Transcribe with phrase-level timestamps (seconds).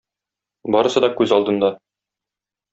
[0.77, 1.73] Барысы да күз алдында.